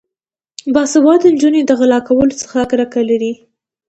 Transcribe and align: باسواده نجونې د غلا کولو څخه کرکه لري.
باسواده 0.73 1.27
نجونې 1.33 1.61
د 1.65 1.71
غلا 1.79 1.99
کولو 2.07 2.33
څخه 2.41 2.59
کرکه 2.71 3.01
لري. 3.09 3.33